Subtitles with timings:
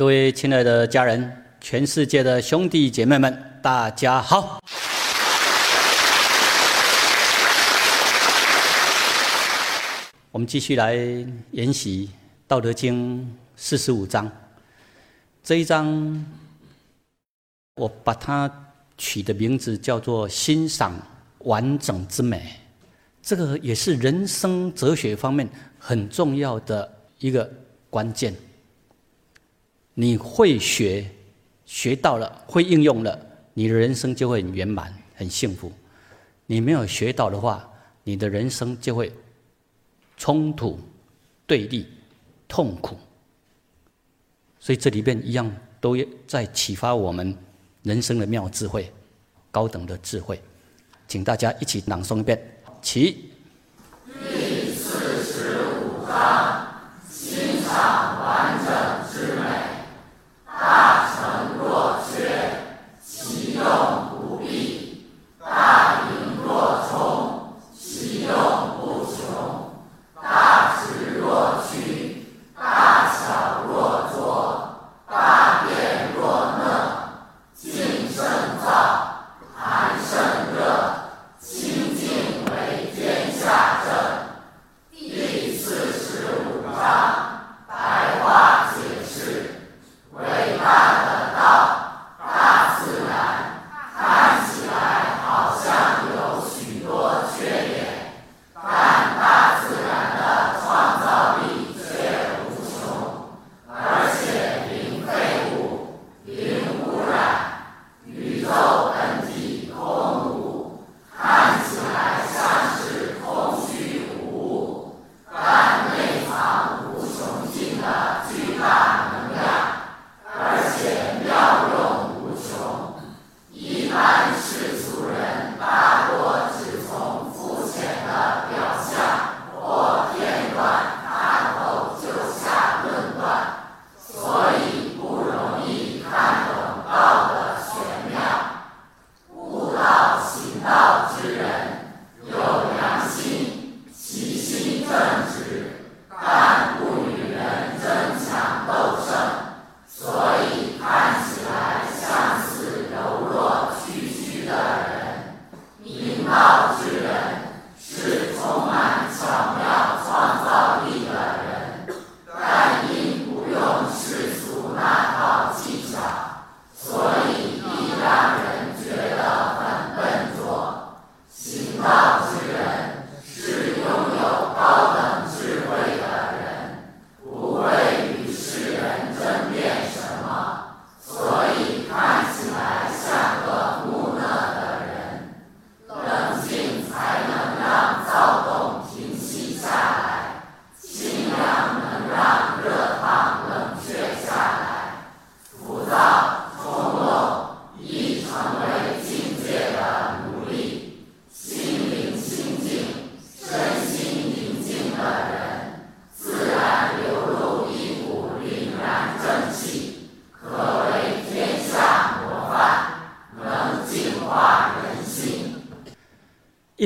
[0.00, 1.30] 各位亲爱的家人，
[1.60, 4.58] 全世界的兄弟姐妹们，大家好！
[10.30, 10.96] 我们继续来
[11.50, 12.06] 研习
[12.48, 13.20] 《道德经》
[13.56, 14.26] 四十五章。
[15.44, 16.24] 这一章，
[17.74, 18.50] 我把它
[18.96, 20.94] 取的名字叫做“欣赏
[21.40, 22.54] 完整之美”。
[23.20, 25.46] 这个也是人生哲学方面
[25.78, 27.52] 很重要的一个
[27.90, 28.34] 关键。
[30.00, 31.04] 你会学，
[31.66, 33.20] 学到了，会应用了，
[33.52, 35.70] 你的人生就会很圆满、很幸福。
[36.46, 37.70] 你没有学到的话，
[38.02, 39.12] 你的人生就会
[40.16, 40.80] 冲突、
[41.46, 41.86] 对立、
[42.48, 42.96] 痛苦。
[44.58, 45.94] 所以这里边一样都
[46.26, 47.36] 在启发我们
[47.82, 48.90] 人生的妙智慧、
[49.50, 50.40] 高等的智慧。
[51.08, 52.42] 请大家一起朗诵一遍。
[52.80, 53.30] 起。
[54.06, 56.66] 第四十五章：
[57.06, 58.19] 欣赏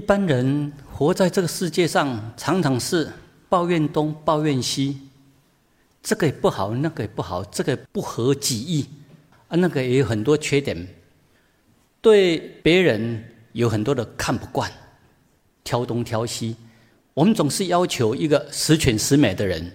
[0.05, 3.11] 一般人活在这个世界上，常常是
[3.49, 4.99] 抱怨东抱怨西，
[6.03, 8.87] 这个也不好，那个也不好，这个不合己意，
[9.49, 10.87] 啊，那个也有很多缺点，
[12.03, 14.71] 对别人有很多的看不惯，
[15.65, 16.55] 挑东挑西。
[17.15, 19.73] 我们总是要求一个十全十美的人，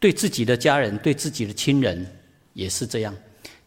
[0.00, 2.04] 对自己的家人、对自己的亲人
[2.54, 3.14] 也是这样，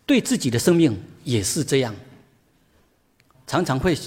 [0.06, 1.96] 对自己的生命也是这样，
[3.48, 3.98] 常常会。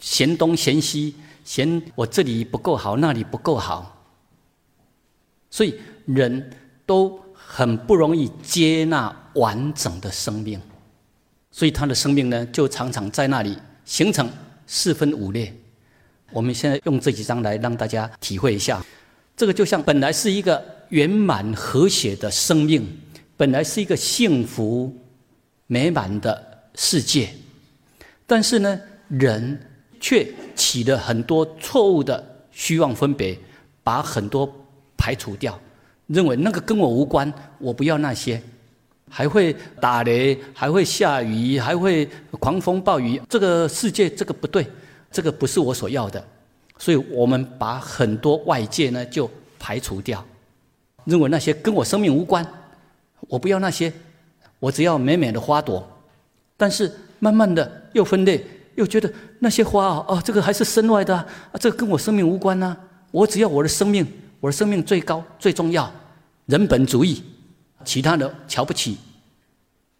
[0.00, 4.02] 嫌东嫌西，嫌我这里不够好，那里不够好，
[5.50, 6.50] 所以人
[6.86, 10.58] 都很不容易接纳完整的生命，
[11.50, 14.28] 所以他的生命呢，就常常在那里形成
[14.66, 15.54] 四分五裂。
[16.32, 18.82] 我们现在用这几章来让大家体会一下，
[19.36, 22.86] 这个就像本来是一个圆满和谐的生命，
[23.36, 24.96] 本来是一个幸福
[25.66, 27.28] 美满的世界，
[28.26, 29.66] 但是呢，人。
[30.00, 30.26] 却
[30.56, 33.38] 起了很多错误的虚妄分别，
[33.84, 34.50] 把很多
[34.96, 35.56] 排除掉，
[36.06, 38.42] 认为那个跟我无关，我不要那些，
[39.08, 42.08] 还会打雷，还会下雨，还会
[42.40, 44.66] 狂风暴雨，这个世界这个不对，
[45.12, 46.24] 这个不是我所要的，
[46.78, 50.24] 所以我们把很多外界呢就排除掉，
[51.04, 52.46] 认为那些跟我生命无关，
[53.28, 53.92] 我不要那些，
[54.58, 55.86] 我只要美美的花朵。
[56.56, 58.44] 但是慢慢的又分类，
[58.76, 61.26] 又觉得那些花啊，哦，这个还是身外的啊，
[61.58, 62.76] 这个跟我生命无关呐。
[63.10, 64.06] 我只要我的生命，
[64.38, 65.92] 我的生命最高最重要，
[66.46, 67.22] 人本主义，
[67.84, 68.98] 其他的瞧不起。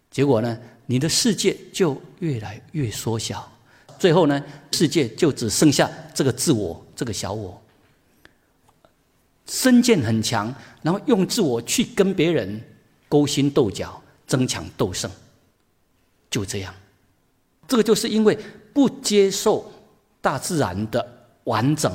[0.09, 3.51] 结果呢，你的世界就越来越缩小，
[3.99, 7.61] 最后呢，世界就只剩下这个自我，这个小我。
[9.47, 12.61] 身见很强，然后用自我去跟别人
[13.09, 15.11] 勾心斗角、争强斗胜。
[16.29, 16.73] 就这样，
[17.67, 18.37] 这个就是因为
[18.73, 19.71] 不接受
[20.19, 21.05] 大自然的
[21.45, 21.91] 完整，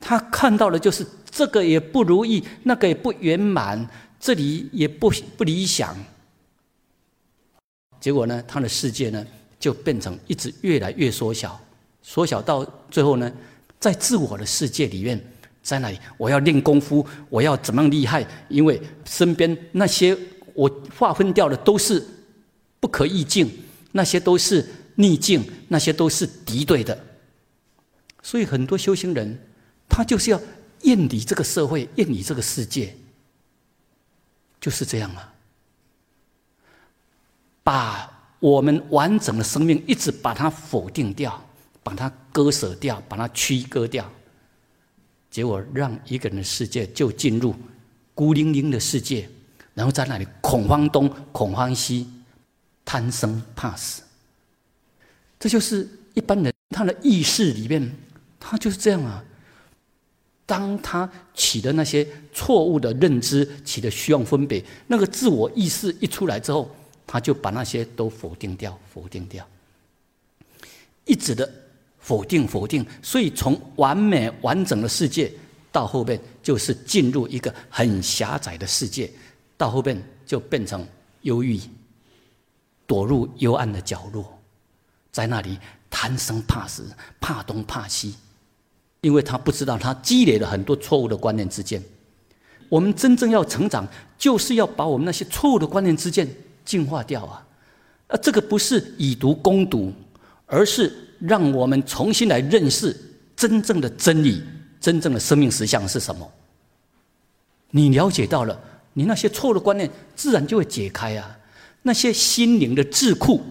[0.00, 5.96] 他看到的就是这个也不如意，那个也不圆满，这里也不不理想。
[8.00, 9.26] 结果呢，他的世界呢
[9.58, 11.60] 就变成一直越来越缩小，
[12.02, 13.32] 缩小到最后呢，
[13.78, 15.20] 在自我的世界里面，
[15.62, 18.26] 在那里我要练功夫，我要怎么样厉害？
[18.48, 20.16] 因为身边那些
[20.54, 22.04] 我划分掉的都是。
[22.82, 23.48] 不可意境，
[23.92, 26.98] 那些都是逆境，那些都是敌对的。
[28.22, 29.38] 所以很多修行人，
[29.88, 30.40] 他就是要
[30.82, 32.94] 厌离这个社会，厌离这个世界，
[34.60, 35.32] 就是这样啊。
[37.62, 41.44] 把我们完整的生命一直把它否定掉，
[41.82, 44.10] 把它割舍掉，把它区割掉，
[45.30, 47.54] 结果让一个人的世界就进入
[48.14, 49.28] 孤零零的世界，
[49.74, 52.08] 然后在那里恐慌东，恐慌西。
[52.84, 54.02] 贪生怕死，
[55.42, 57.92] 这就是一般人他的意识里面，
[58.38, 59.24] 他就是这样啊。
[60.46, 66.70] 当他起的那些错误的认知，起的虚妄分别，那个自我意识一出来之后，
[67.08, 69.44] 他就把那些都否定掉，否定掉，
[71.06, 71.52] 一直的
[71.98, 72.86] 否定否定。
[73.02, 75.32] 所以从完美完整的世界，
[75.72, 79.10] 到后边就是进入一个很狭窄的世界，
[79.56, 80.86] 到后边就变成
[81.22, 81.58] 忧郁。
[82.86, 84.38] 躲入幽暗的角落，
[85.12, 86.84] 在那里贪生怕死、
[87.20, 88.16] 怕东怕西，
[89.02, 91.80] 因为他不知道他积累了很多错误的观念之间。
[92.68, 93.86] 我们真正要成长，
[94.16, 96.26] 就是要把我们那些错误的观念之间
[96.64, 97.46] 净化掉啊！
[98.08, 99.92] 啊，这个不是以毒攻毒，
[100.46, 102.96] 而是让我们重新来认识
[103.36, 104.42] 真正的真理、
[104.80, 106.32] 真正的生命实相是什么。
[107.72, 108.58] 你了解到了，
[108.94, 111.38] 你那些错误的观念自然就会解开啊。
[111.82, 113.42] 那些心灵的智库，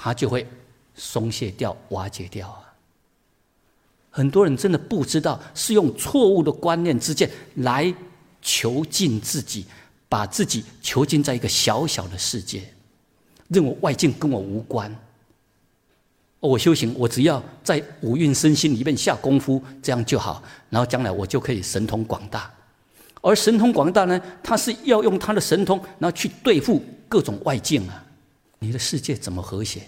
[0.00, 0.46] 它就会
[0.94, 2.62] 松懈掉、瓦解掉啊！
[4.10, 7.92] 很多人真的不知道，是用错误的观念之间来
[8.40, 9.66] 囚禁自己，
[10.08, 12.62] 把自己囚禁在一个小小的世界，
[13.48, 14.94] 认为外境跟我无关。
[16.38, 20.40] 我修行，我只要在五蕴身心里面下功夫，这样就好，
[20.70, 22.48] 然后将来我就可以神通广大。
[23.20, 26.80] 而神通广大呢，他是要用他的神通，然后去对付。
[27.10, 28.04] 各种外境啊，
[28.60, 29.82] 你的世界怎么和谐？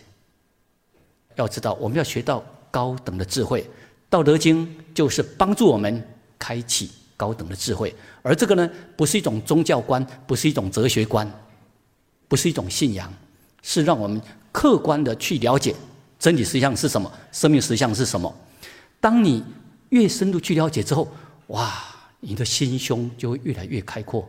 [1.34, 3.62] 要知道，我们要学到高等的智慧，
[4.08, 6.06] 《道德经》就是帮助我们
[6.38, 7.94] 开启高等的智慧。
[8.22, 11.28] 而这个呢，不是一种宗教观，不是一种哲学观，
[12.28, 13.12] 不是一种信仰，
[13.62, 14.20] 是让我们
[14.52, 15.74] 客观的去了解
[16.18, 18.32] 真理实相是什么，生命实相是什么。
[19.00, 19.42] 当你
[19.88, 21.10] 越深入去了解之后，
[21.48, 21.82] 哇，
[22.20, 24.28] 你的心胸就会越来越开阔。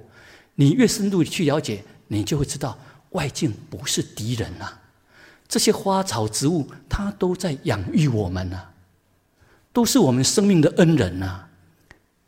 [0.56, 1.84] 你越深入去了解。
[2.14, 2.78] 你就会知道，
[3.12, 4.72] 外境不是敌人呐，
[5.48, 8.60] 这些花草植物，它都在养育我们呐，
[9.74, 11.48] 都是我们生命的恩人呐。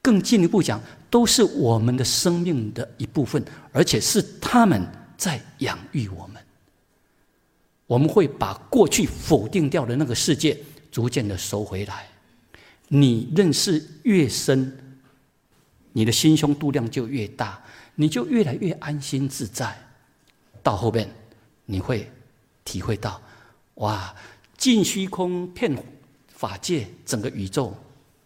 [0.02, 4.86] 更进一步讲，都是我们的生命的一部分，而且是他们
[5.18, 6.44] 在养育我们。
[7.88, 10.58] 我们会把过去否定掉的那个世界，
[10.92, 12.08] 逐渐的收回来。
[12.90, 14.78] 你认识越深，
[15.94, 17.62] 你的心胸度量就越大。
[17.96, 19.78] 你就越来越安心自在，
[20.64, 21.08] 到后边
[21.66, 22.10] 你会
[22.66, 23.22] 体会到，
[23.76, 24.16] 哇，
[24.58, 25.78] 尽虚空遍
[26.28, 27.76] 法界，整个宇宙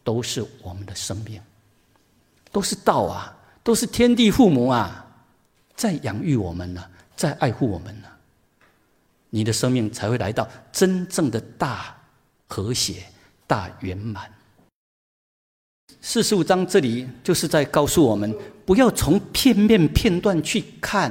[0.03, 1.41] 都是我们的生命，
[2.51, 5.05] 都是道啊，都是天地父母啊，
[5.75, 8.07] 在养育我们呢，在爱护我们呢，
[9.29, 11.97] 你的生命才会来到真正的大
[12.47, 13.03] 和谐、
[13.47, 14.31] 大圆满。
[15.99, 18.33] 四十五章这里就是在告诉我们。
[18.67, 21.09] 不要从片面片段去看，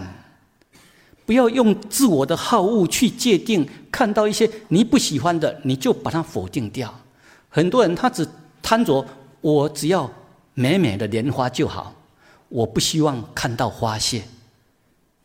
[1.26, 3.68] 不要用自我的好恶去界定。
[3.90, 6.94] 看到一些你不喜欢的，你就把它否定掉。
[7.48, 8.26] 很多人他只
[8.62, 9.04] 贪着
[9.40, 10.10] 我只要
[10.54, 11.94] 美美的莲花就好，
[12.48, 14.22] 我不希望看到花谢，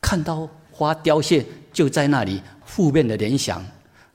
[0.02, 3.66] 看到花凋谢就在那里负面的联想，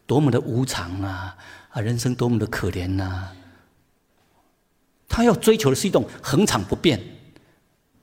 [0.06, 1.36] 多么的无常啊！
[1.70, 3.28] 啊，人生多么的可怜呐！
[5.06, 6.98] 他要追求的是一种恒常不变。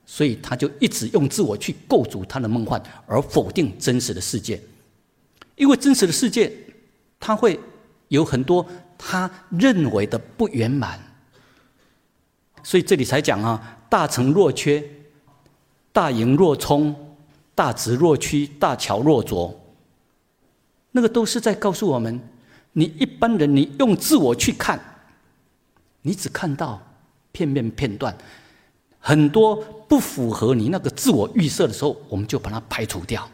[0.06, 4.60] 所以他就一直用自我去构筑他的梦幻，而否定真实的世界。
[5.56, 6.52] 因为真实的世界，
[7.18, 7.58] 他会
[8.08, 8.66] 有很多
[8.98, 11.00] 他认为的不圆满，
[12.62, 14.84] 所以这里才讲啊：大成若缺，
[15.92, 16.94] 大盈若冲，
[17.54, 19.58] 大直若屈，大巧若拙。
[20.90, 22.20] 那个都是在告诉我们，
[22.72, 24.80] 你一般人你用自我去看，
[26.02, 26.80] 你只看到
[27.32, 28.16] 片面片段，
[29.06, 29.56] 很多
[29.86, 33.30] 不符合你那个自我预设的时候，我们就把它排除掉，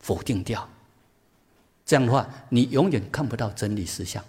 [0.00, 0.68] 否定掉。
[1.86, 4.22] 这样的话，你永远看不到真理实相。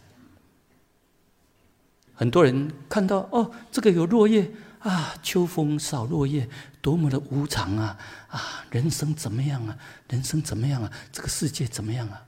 [2.13, 6.48] 很多人看到哦，这个有落叶啊，秋风扫落叶，
[6.84, 7.98] 多么的无常啊！
[8.27, 9.75] 啊，人生怎么样啊？
[10.10, 10.92] 人生怎么样啊？
[11.12, 12.24] 这个世界怎么样啊？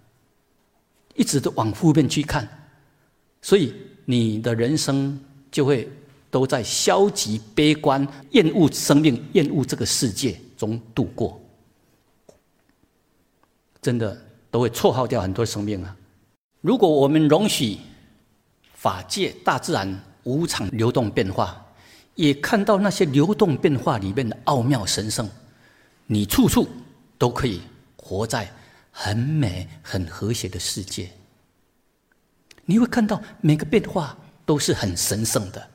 [1.14, 2.48] 一直都往负面去看，
[3.40, 5.20] 所以你的人生
[5.52, 5.88] 就会
[6.38, 11.42] 都在消极、悲观、厌恶生命、厌恶这个世界中度过，
[13.82, 14.16] 真的
[14.52, 15.98] 都会错耗掉很多生命啊！
[16.62, 17.80] 如果我们容许
[18.76, 21.66] 法界、大自然无常流动变化，
[22.14, 25.28] 也看到那些流动变化里面的奥妙神圣，
[26.06, 26.70] 你处处
[27.18, 27.62] 都可以
[27.96, 28.48] 活在。
[28.92, 31.12] 很美、很和谐的世界，
[32.64, 34.16] 你会看到每个变化
[34.46, 35.68] 都是很神圣的，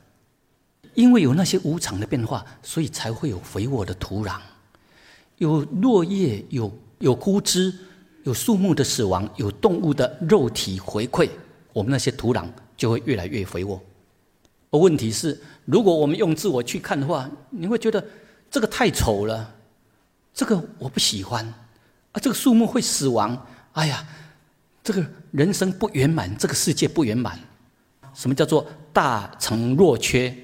[0.93, 4.39] 因为有那些无常的变化，所以才会有肥沃的土壤，
[5.37, 7.73] 有落叶，有有枯枝，
[8.23, 11.29] 有树木的死亡，有动物的肉体回馈，
[11.71, 12.47] 我们那些土壤
[12.77, 13.81] 就会越来越肥沃。
[14.71, 18.03] 而问题是，如果我们用自我去看的话，你会觉得
[18.49, 19.53] 这个太丑了，
[20.33, 21.45] 这个我不喜欢。
[22.11, 23.47] 啊，这个树木会死亡。
[23.73, 24.07] 哎呀，
[24.83, 27.39] 这个人生不圆满，这个世界不圆满。
[28.13, 30.35] 什么叫做大成若缺，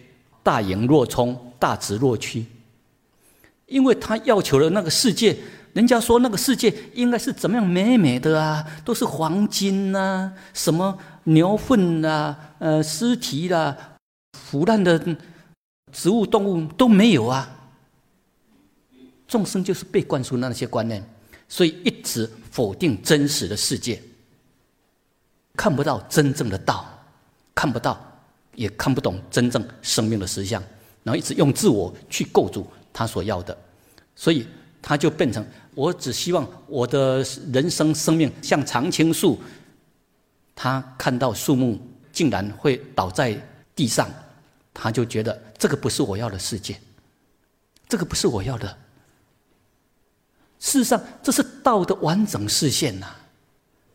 [0.43, 2.45] 大盈若冲，大直若屈？
[3.65, 5.37] 因为他要求的那个世界，
[5.73, 13.75] 人家说那个世界应该是怎么样美美的啊，都是黄金呐，什么牛粪啦、呃尸体啦、
[14.33, 14.99] 腐烂的
[15.91, 17.49] 植物动物都没有啊。
[19.27, 21.07] 众生就是被灌输那些观念。
[21.51, 23.99] 所以一直否定真实的世界，
[25.55, 26.85] 看不到真正的道，
[27.55, 27.99] 看不到，
[28.59, 30.61] 也看不懂真正生命的实相，
[31.01, 33.57] 然后一直用自我去构筑他所要的，
[34.17, 34.45] 所以
[34.81, 39.39] 他就变成我只希望我的人生生命像常青树，
[40.53, 41.79] 他看到树木
[42.11, 43.41] 竟然会倒在
[43.73, 44.11] 地上，
[44.73, 46.77] 他就觉得这个不是我要的世界，
[47.87, 48.67] 这个不是我要的。
[50.59, 53.15] 事实上，这是道的完整视线呐。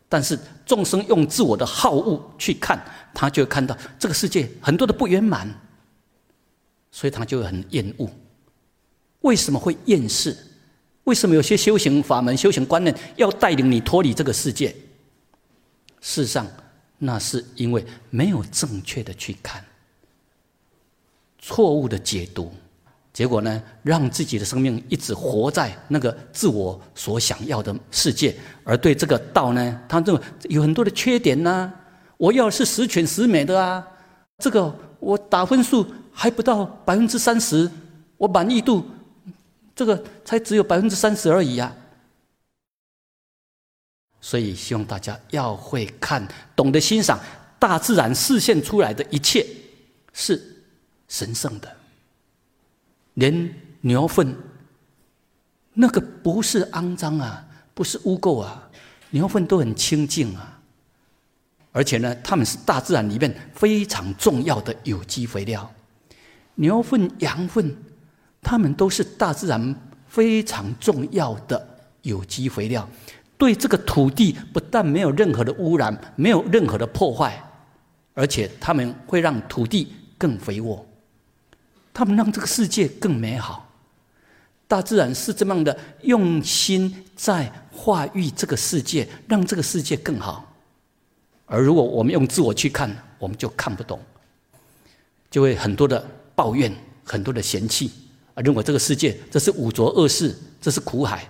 [0.07, 2.79] 但是众生用自我的好恶去看，
[3.13, 5.53] 他就会看到这个世界很多的不圆满，
[6.91, 8.09] 所以他就很厌恶。
[9.21, 10.37] 为什么会厌世？
[11.05, 14.69] 为什么有些修行法门、修行观念要带领你脱离这个世界？
[16.01, 16.47] 事实上，
[16.99, 19.63] 那是因为没有正确的去看，
[21.39, 22.53] 错误的解读。
[23.15, 31.73] 结果呢，让自己的生命一直活在那个自我所想要的世界，而对这个道呢，他认为有很多的缺点呢。
[32.17, 33.87] 我要是十全十美的啊，
[34.39, 37.71] 这个我打分数还不到百分之三十，
[38.17, 38.85] 我满意度
[39.73, 41.73] 这个才只有百分之三十而已啊。
[44.19, 47.17] 所以希望大家要会看，懂得欣赏
[47.57, 49.47] 大自然视现出来的一切
[50.11, 50.41] 是
[51.07, 51.73] 神圣的。
[53.15, 54.33] 连牛粪，
[55.73, 58.69] 那个不是肮脏啊，不是污垢啊，
[59.09, 60.61] 牛粪都很清净啊。
[61.71, 65.69] 而且呢，它们是大自然里面非常重要的有机肥料。
[66.55, 67.75] 牛粪、羊粪，
[68.41, 69.75] 它们都是大自然
[70.07, 71.67] 非常重要的
[72.03, 72.87] 有机肥料，
[73.37, 77.43] 对这个土地不但没有任何的污染，没有任何的破坏，
[78.13, 80.85] 而且它们会让土地更肥沃。
[81.95, 83.71] 他们让这个世界更美好，
[84.67, 90.53] 大自然是这么样的用心在化育这个世界，让这个世界更好。
[91.45, 93.97] 而如果我们用自我去看，我们就看不懂，
[95.31, 96.69] 就会很多的抱怨，
[97.05, 97.89] 很多的嫌弃，
[98.33, 101.25] 啊，认为这个世界这是五浊恶世，这是苦海，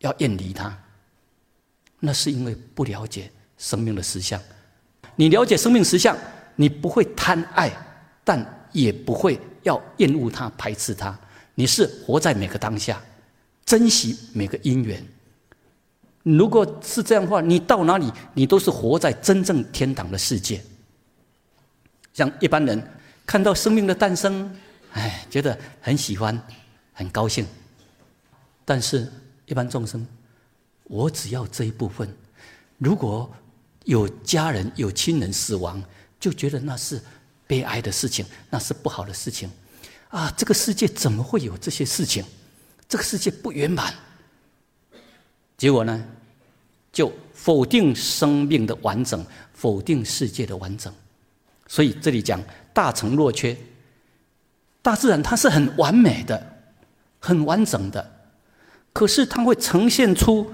[0.00, 0.76] 要远离它。
[2.00, 4.40] 那是因为不了解生命的实相。
[5.14, 6.18] 你了解生命实相，
[6.56, 7.70] 你不会贪爱，
[8.24, 9.38] 但也不会。
[9.64, 11.18] 要厌恶它，排斥它。
[11.56, 13.02] 你是活在每个当下，
[13.66, 15.04] 珍惜每个因缘。
[16.22, 20.62] 如果是这样的话，你到哪里，你都是活在真正天堂的世界。
[22.12, 22.82] 像一般人
[23.26, 24.50] 看到生命的诞生，
[24.92, 26.40] 哎，觉得很喜欢，
[26.92, 27.46] 很高兴。
[28.64, 29.06] 但是，
[29.46, 30.06] 一般众生，
[30.84, 32.08] 我只要这一部分。
[32.78, 33.30] 如果
[33.84, 35.82] 有家人、有亲人死亡，
[36.18, 37.00] 就觉得那是
[37.46, 39.50] 悲哀的事情，那是不好的事情。
[40.08, 42.24] 啊，这个世界怎么会有这些事情？
[42.88, 43.92] 这个世界不圆满。
[45.56, 46.04] 结果呢，
[46.92, 50.92] 就否定生命的完整，否定世界的完整。
[51.66, 53.56] 所以这里讲大成若缺，
[54.82, 56.46] 大自然它是很完美的、
[57.18, 58.28] 很完整的，
[58.92, 60.52] 可是它会呈现出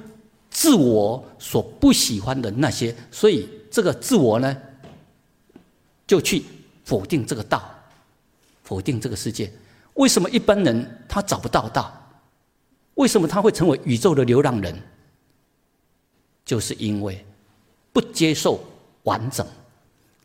[0.51, 4.57] 自我所不喜欢的那些，所以这个自我呢，
[6.07, 6.45] 就去
[6.91, 7.73] 否定这个道，
[8.65, 9.49] 否定这个世界。
[9.95, 11.85] 为什么一般人他找不到道？
[12.95, 14.77] 为什么他会成为宇宙的流浪人？
[16.45, 17.25] 就是因为
[17.93, 18.61] 不接受
[19.05, 19.47] 完整，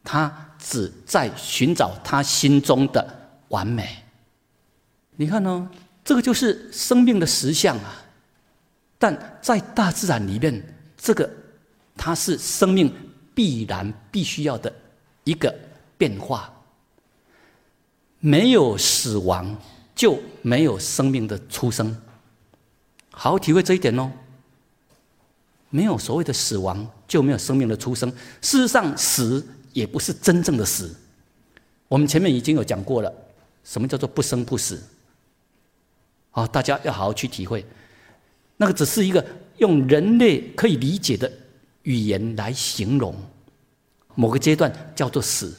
[0.04, 3.08] 他只在寻找他心中的
[3.50, 4.04] 完美。
[5.16, 5.70] 你看呢？
[6.04, 7.94] 这个就是生命的实相啊！
[8.98, 10.64] 但在大自然里面，
[10.98, 11.30] 这个
[11.96, 12.92] 它是生命
[13.36, 14.74] 必然必须要的
[15.26, 15.54] 一个
[15.96, 16.52] 变化。
[18.26, 19.56] 没有死亡，
[19.94, 21.96] 就没有生命的出生。
[23.12, 24.12] 好好体会这一点哦。
[25.70, 28.10] 没有所谓的死亡，就没有生命的出生。
[28.42, 30.96] 事实上，死也不是真正的死。
[31.88, 33.14] 我们前面已经有讲过了，
[33.64, 34.82] 什么叫做不生不死？
[36.32, 37.64] 好，大家要好好去体会。
[38.58, 39.24] 那个只是一个
[39.58, 41.32] 用人类可以理解的
[41.84, 43.16] 语言来形容
[44.16, 45.56] 某个阶段叫做死。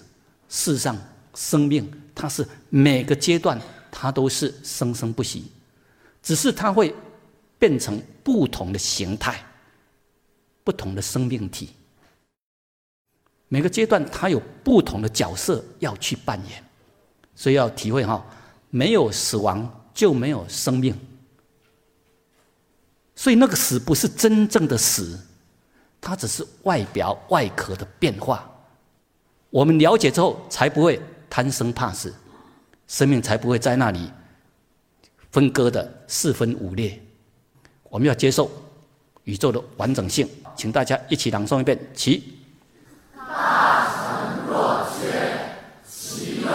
[0.48, 0.98] 事实上，
[1.36, 3.60] 生命它是每个阶段
[3.92, 5.52] 它都是生生不息，
[6.20, 6.92] 只是它会。
[7.58, 9.42] 变成不同的形态，
[10.62, 11.70] 不同的生命体。
[13.48, 16.62] 每个阶段，它有不同的角色要去扮演，
[17.34, 18.22] 所以要体会哈，
[18.68, 20.94] 没有死亡就没有生命。
[23.14, 25.18] 所以那个死不是真正的死，
[25.98, 28.46] 它只是外表外壳的变化。
[29.48, 32.14] 我们了解之后，才不会贪生怕死，
[32.88, 34.10] 生命才不会在那里
[35.30, 37.00] 分割的四分五裂。
[37.90, 38.50] 我们要接受
[39.24, 42.38] 宇宙的完整性，请大家一起朗诵一遍，起。
[43.16, 45.56] 大成若缺，
[45.88, 46.50] 其用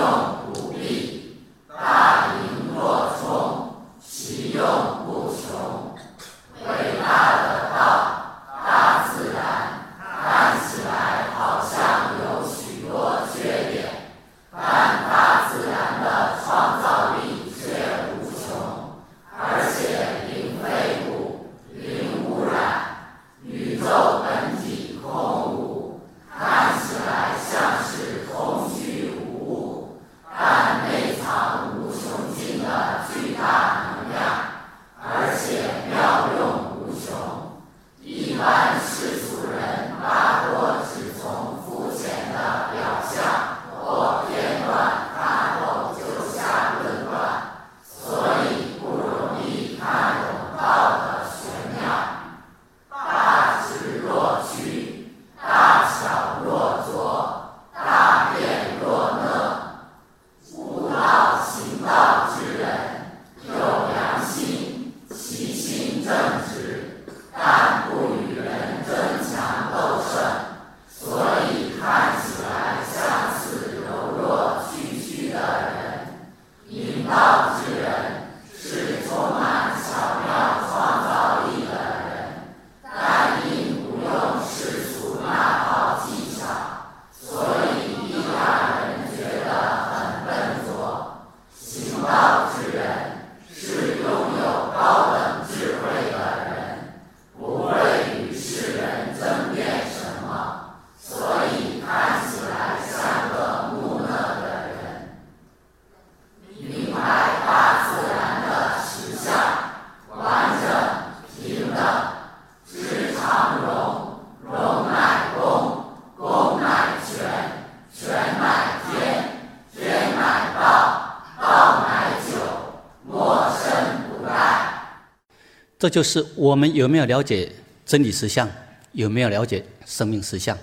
[125.82, 127.52] 这就是我们有没有了解
[127.88, 128.48] 真理实相，
[128.92, 130.56] 有没有了解生命实相，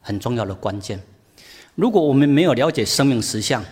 [0.00, 1.00] 很重要的关键。
[1.76, 3.64] 如果我们没有了解生命实相，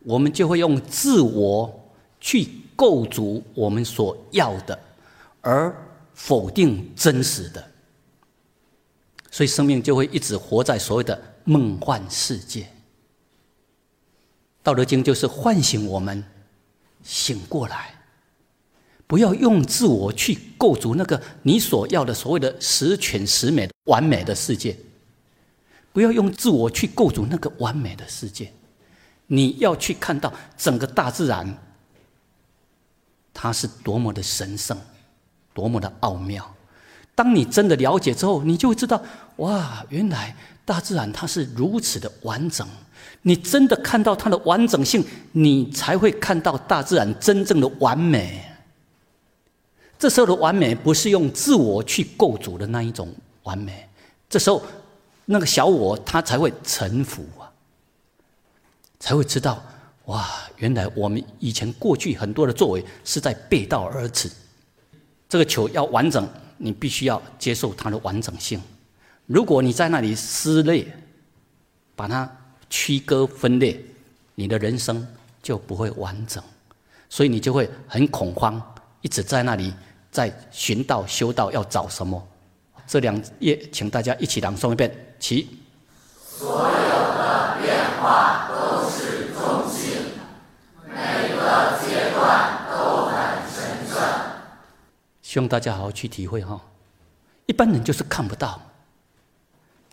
[0.00, 1.88] 我们就会用自我
[2.20, 4.76] 去构筑我们所要的，
[5.42, 5.72] 而。
[6.12, 7.66] 否定真实的，
[9.30, 12.66] 所以生命就会一直活在所谓的梦幻世界。
[14.62, 16.22] 道德经就是唤醒我们
[17.02, 17.94] 醒过来，
[19.10, 24.76] 不要用自我去构筑那个你所要的所谓的十全十美、完美的世界。
[25.92, 28.52] 不要用自我去构筑那个完美的世界，
[29.26, 31.58] 你要去看到整个大自然，
[33.34, 34.78] 它是多么的神圣，
[35.52, 36.48] 多么的奥妙。
[37.16, 39.02] 当你真的了解之后，你就会知道，
[39.38, 42.64] 哇，原来大自然它是如此的完整。
[43.22, 48.46] 你真的看到它的完整性，你才会看到大自然真正的完美。
[50.00, 53.88] 这时候的完美，不是用自我去构筑的那一种完美。
[54.28, 54.60] 这时候。
[55.32, 57.46] 那个小我，他才会臣服啊，
[58.98, 59.62] 才会知道
[60.06, 64.28] 哇，原来我们以前过去很多的作为是在背道而驰。
[65.28, 68.60] 这个球要完整，你必须要接受它的完整性。
[69.26, 70.84] 如果你在那里撕裂，
[71.94, 72.28] 把它
[72.68, 73.80] 区割分裂，
[74.34, 75.06] 你的人生
[75.40, 76.42] 就不会完整，
[77.08, 78.60] 所以你就会很恐慌，
[79.00, 79.72] 一直在那里
[80.10, 82.26] 在寻道修道，要找什么？
[82.86, 85.14] 这两页，请大家一起朗诵一遍。
[85.20, 85.60] 其
[86.18, 90.12] 所有的变化都是中性，
[90.88, 93.14] 每个阶段都很
[93.48, 93.96] 神圣。
[95.22, 96.60] 希望大家好好去体会哈。
[97.46, 98.60] 一般人就是看不到，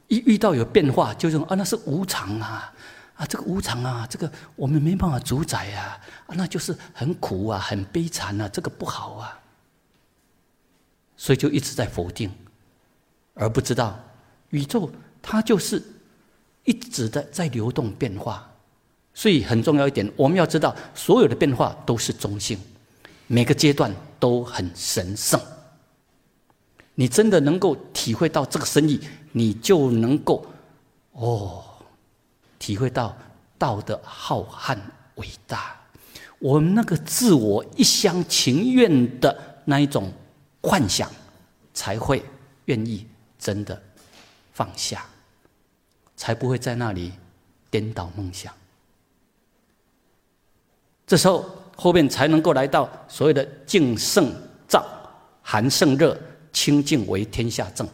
[0.07, 2.73] 一遇到有变化，就说啊，那是无常啊，
[3.15, 9.37] 啊，这个无常啊，这个我们没办法主宰呀，啊，那就是很苦啊，很悲惨啊，这个不好啊，
[11.17, 12.31] 所以就一直在否定，
[13.33, 13.99] 而不知道
[14.51, 14.89] 宇宙。
[15.21, 15.83] 它就是
[16.63, 18.49] 一直的在流动变化，
[19.13, 22.57] 所以很重要一点，我们要知道所有的变化都是中性，
[23.25, 25.37] 每个阶段都很神圣。
[26.95, 29.01] 你真的能够体会到这个深意，
[29.33, 30.45] 你就能够
[31.11, 31.63] 哦，
[32.57, 33.17] 体会到
[33.57, 34.77] 道的浩瀚
[35.15, 35.75] 伟大。
[36.39, 40.13] 我们那个自我一厢情愿的那一种
[40.61, 41.09] 幻想，
[41.73, 42.23] 才会
[42.65, 43.05] 愿意
[43.37, 43.81] 真的
[44.53, 45.05] 放下。
[46.19, 47.13] 才不会在那里
[47.69, 48.51] 颠倒梦想。
[51.05, 54.33] 这时候后面才能够来到所谓的静胜
[54.67, 54.83] 燥，
[55.43, 56.19] 寒胜热，
[56.51, 57.87] 清净为天下正。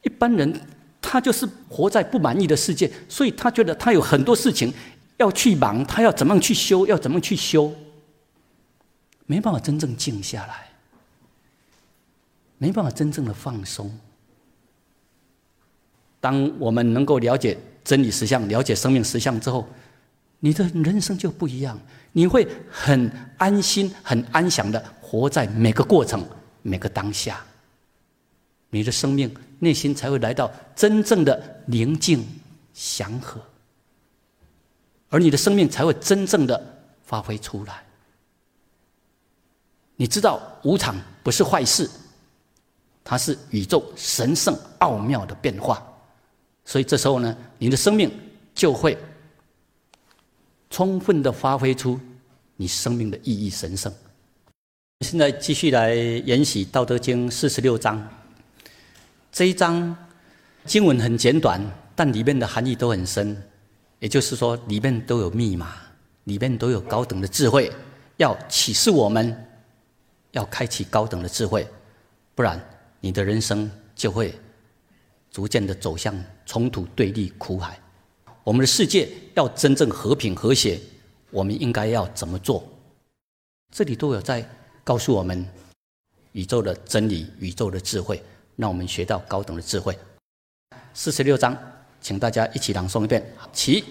[0.00, 0.58] 一般人
[1.02, 4.72] 他就是活在不满意的世界，所以他觉得他有很多事情
[5.18, 7.70] 要去忙，他要怎么样去修，要怎么去修，
[9.30, 10.66] 没办法真正静下来，
[12.58, 13.96] 没办法真正的放松。
[16.20, 19.68] 当我们能够了解真理实相、了解生命实相之后，
[20.40, 21.78] 你的人生就不一样。
[22.10, 26.26] 你会很安心、很安详的活在每个过程、
[26.62, 27.40] 每个当下。
[28.70, 32.26] 你的生命内心才会来到真正的宁静
[32.74, 33.40] 祥和，
[35.08, 37.84] 而你的生命才会真正的发挥出来。
[40.00, 41.86] 你知道无常不是坏事，
[43.04, 45.86] 它是宇宙神圣奥妙的变化。
[46.64, 48.10] 所以这时候呢，你的生命
[48.54, 48.96] 就会
[50.70, 52.00] 充分的发挥出
[52.56, 53.92] 你生命的意义神圣。
[55.00, 58.02] 现在继续来研习《道德经》四十六章。
[59.30, 59.94] 这一章
[60.64, 61.60] 经文很简短，
[61.94, 63.36] 但里面的含义都很深。
[63.98, 65.74] 也就是说，里面都有密码，
[66.24, 67.70] 里面都有高等的智慧，
[68.16, 69.46] 要启示我们，
[70.32, 71.66] 要开启高等的智慧，
[72.34, 72.60] 不然
[73.00, 74.38] 你的人生就会。
[75.32, 76.12] 逐渐的走向
[76.44, 77.78] 冲突、对立、苦海。
[78.42, 80.76] 我们的世界要真正和平和谐，
[81.30, 82.68] 我们应该要怎么做？
[83.72, 84.44] 这里都有在
[84.82, 85.46] 告诉我们
[86.32, 88.20] 宇宙的真理、宇宙的智慧，
[88.56, 89.96] 让我们学到高等的智慧。
[90.94, 91.56] 四十六章，
[92.00, 93.24] 请大家一起朗诵一遍。
[93.52, 93.84] 起。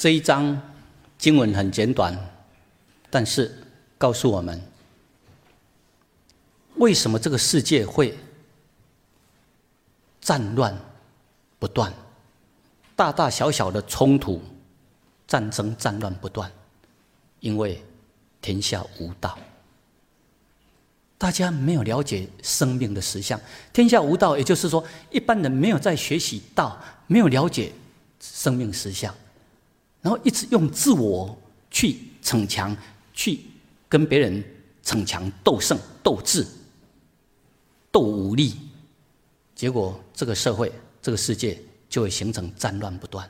[0.00, 0.58] 这一章
[1.18, 2.18] 经文很简短，
[3.10, 3.54] 但是
[3.98, 4.58] 告诉我们，
[6.76, 8.16] 为什么这个世界会
[10.18, 10.74] 战乱
[11.58, 11.92] 不断，
[12.96, 14.40] 大大小小的冲突、
[15.26, 16.50] 战争、战乱不断，
[17.40, 17.84] 因为
[18.40, 19.38] 天下无道。
[21.18, 23.38] 大家没有了解生命的实相，
[23.70, 27.70] 天下无道，也就是说，一般人没有在学习道，没有了解
[28.18, 29.14] 生命实相，
[30.02, 31.36] 然后一直用自我
[31.70, 32.76] 去逞强，
[33.12, 33.40] 去
[33.88, 34.42] 跟别人
[34.82, 36.46] 逞强斗胜、斗智、
[37.92, 38.56] 斗武力，
[39.54, 43.28] 结果这个社会、这个世界就会形成战乱不断。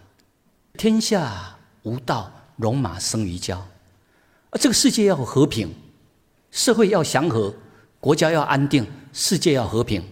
[0.75, 3.67] 天下无道，戎马生于郊，
[4.51, 5.75] 而这个世界要和平，
[6.51, 7.55] 社会要祥和。
[7.99, 10.03] 国家要安定，世界要和平，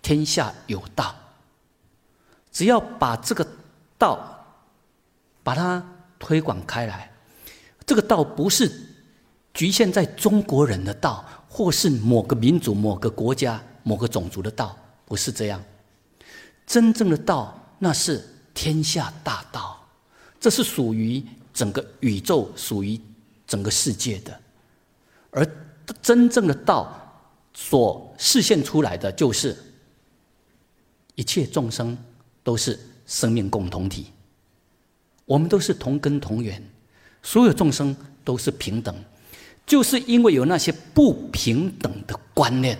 [0.00, 1.14] 天下有道。
[2.50, 3.46] 只要把这个
[3.98, 4.46] 道，
[5.42, 5.86] 把它
[6.18, 7.10] 推广开来，
[7.86, 8.70] 这个道不是
[9.52, 15.62] 局限在中国人的道，或是某个民族、某个国家、某个种族的道，不是这样。
[16.66, 18.24] 真正的道，那是
[18.54, 19.86] 天下大道，
[20.40, 21.22] 这是属于
[21.52, 23.00] 整个宇宙、属于
[23.46, 24.40] 整个世界的，
[25.30, 25.46] 而
[26.02, 27.00] 真正的道。
[27.56, 29.56] 所示现出来的就是，
[31.14, 31.96] 一切众生
[32.42, 34.08] 都是生命共同体，
[35.24, 36.62] 我们都是同根同源，
[37.22, 38.94] 所有众生都是平等，
[39.66, 42.78] 就是因为有那些不平等的观念，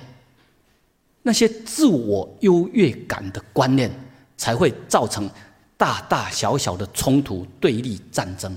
[1.22, 3.90] 那些自我优越感的观念，
[4.36, 5.30] 才会造成
[5.76, 8.54] 大大小小的冲突、对立、战争。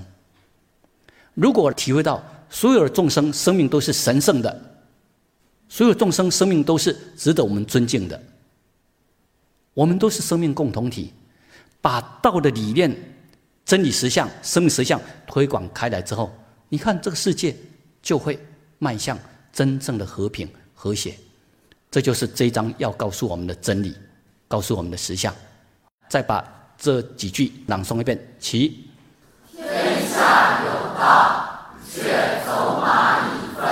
[1.34, 4.64] 如果体会到所有的众生生命都是神圣的。
[5.70, 8.18] 所有众生生命都是值得我们尊敬的，
[9.74, 11.12] 我们都是生命共同体。
[11.82, 12.90] 把道的理念、
[13.68, 16.32] 真理实相、生命实相推广开来之后，
[16.70, 17.54] 你看这个世界
[18.00, 18.42] 就会
[18.78, 19.18] 迈向
[19.52, 21.14] 真正的和平和谐。
[21.90, 23.94] 这就是这一章要告诉我们的真理，
[24.48, 25.34] 告诉我们的实相。
[26.08, 26.42] 再把
[26.78, 28.86] 这几句朗诵一遍：其
[29.54, 31.60] 天下有道，
[31.92, 33.68] 却走马以粪；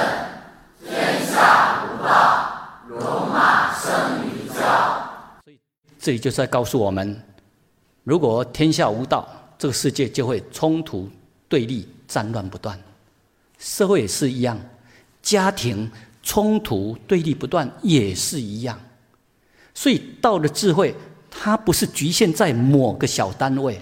[0.86, 2.52] 天下无道。
[2.86, 4.60] 戎马生于郊，
[5.42, 5.58] 所以
[5.98, 7.18] 这里就是在告诉我们：
[8.04, 9.26] 如果天下无道，
[9.58, 11.08] 这个世界就会冲突、
[11.48, 12.76] 对立、战乱不断；
[13.58, 14.58] 社会也是一样，
[15.22, 15.90] 家庭
[16.22, 18.78] 冲突、对立不断也是一样。
[19.74, 20.94] 所以道的智慧，
[21.30, 23.80] 它不是局限在某个小单位。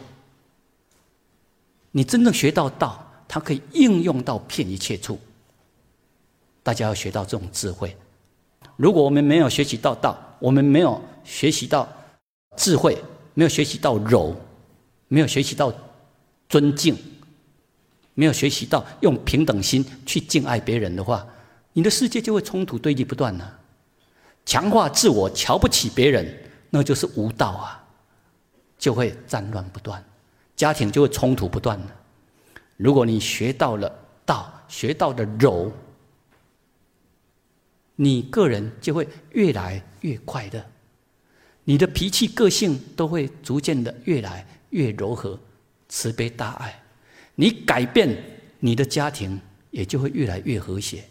[1.92, 5.18] 你真正学到道，它可以应用到片一切处。
[6.62, 7.96] 大家要学到这种智慧。
[8.76, 11.88] 如果我们没有学习到道，我们没有学习到
[12.56, 12.96] 智慧，
[13.34, 14.34] 没有学习到柔，
[15.14, 15.72] 没有学习到
[16.48, 16.98] 尊敬，
[18.14, 21.24] 没有学习到用平等心去敬爱别人的话，
[21.72, 23.48] 你的世界就会冲突对立不断呢。
[24.44, 26.26] 强化自我，瞧不起别人，
[26.68, 27.84] 那就是无道啊，
[28.76, 30.04] 就会战乱不断，
[30.56, 31.96] 家庭就会冲突不断了。
[32.76, 33.88] 如果你学到了
[34.26, 35.70] 道，学到了柔。
[37.94, 40.66] 你个人就会越来越快乐，
[41.62, 45.38] 你的脾气、个性都会逐渐的越来越柔和、
[45.88, 46.82] 慈悲大爱。
[47.34, 48.14] 你改变
[48.58, 51.04] 你的家庭，也就会越来越和谐。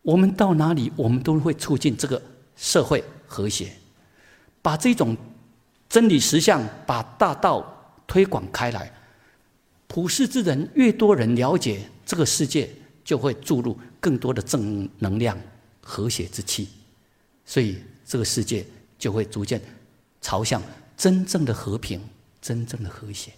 [0.00, 2.22] 我们到哪里，我们都会促进这个
[2.56, 3.72] 社会和谐，
[4.62, 5.16] 把这种
[5.88, 8.90] 真理实相、把大道推广开来。
[9.86, 12.70] 普世之人越多人了解这个世界。
[13.06, 15.38] 就会注入更多的正能量、
[15.80, 16.70] 和谐之气，
[17.44, 18.66] 所以这个世界
[18.98, 19.62] 就会逐渐
[20.20, 20.60] 朝向
[20.96, 22.00] 真正的和平、
[22.40, 23.32] 真正的和谐。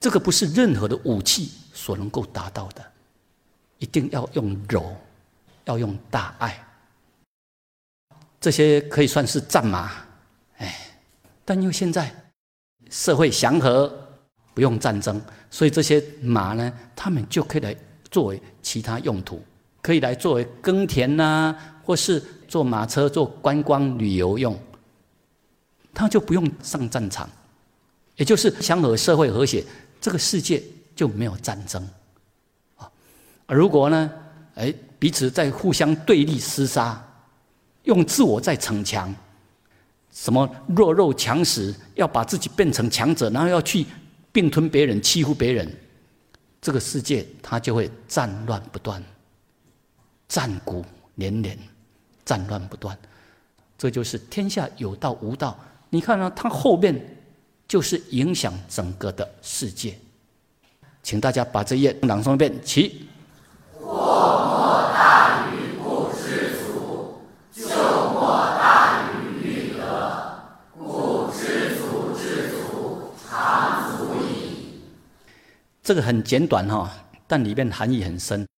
[0.00, 2.84] 这个不是任何的武器所能够达到的，
[3.78, 4.96] 一定要用柔，
[5.64, 6.66] 要用大爱。
[8.40, 9.92] 这些可以算是战马，
[10.58, 10.90] 哎，
[11.44, 12.12] 但因为现在
[12.90, 13.98] 社会祥和。
[14.54, 15.18] 不用战争，
[15.50, 17.74] 所以这些马呢，他们就可以来
[18.10, 19.42] 作为其他用途，
[19.80, 24.54] 可以来作为耕田呐，或是坐马车做观光旅游用。
[25.94, 27.28] 他就不用上战场，
[28.16, 29.64] 也就是想和社会和谐，
[30.00, 30.62] 这个世界
[30.94, 31.86] 就没有战争
[32.76, 32.90] 啊。
[33.46, 34.10] 如果呢，
[34.54, 37.02] 哎，彼此在互相对立厮杀，
[37.84, 39.14] 用自我在逞强，
[40.10, 43.86] 什么弱肉强食，要把自己变成强者，然后要去。
[44.34, 45.70] 并吞别人，欺负别人，
[46.58, 49.04] 这个世界它就会战乱不断，
[50.26, 50.82] 战鼓
[51.16, 51.58] 连连，
[52.24, 52.98] 战乱不断。
[53.76, 55.54] 这就是天下有道无道。
[55.94, 56.32] 你看呢？
[56.34, 56.98] 它后面
[57.68, 59.94] 就是影响整个的世界。
[61.02, 63.06] 请大家把这页朗诵一遍，起。
[63.78, 67.20] 祸莫大于不知足，
[67.52, 70.44] 救莫大于欲得。
[70.78, 74.80] 故知足知足，常足矣。
[75.82, 76.90] 这个很简短哈，
[77.26, 78.48] 但里面含义很深。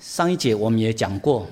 [0.00, 1.46] 上一节我们也讲过，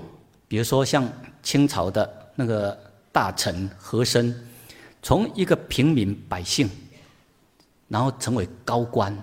[0.49, 1.09] 比如说像
[1.41, 2.77] 清朝的那个
[3.13, 4.35] 大臣和珅，
[5.03, 6.69] 从一个平民百姓，
[7.89, 9.17] 然后成为高官。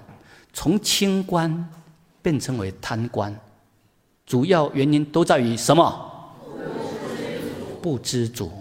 [0.54, 1.70] 从清官
[2.22, 3.38] 变成为贪官，
[4.26, 6.12] 主要原因都在于什么？
[7.82, 8.52] 不知足。